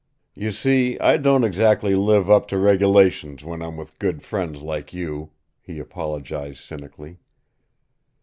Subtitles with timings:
[0.33, 4.93] "You see I don't exactly live up to regulations when I'm with good friends like
[4.93, 5.29] you,"
[5.61, 7.19] he apologized cynically.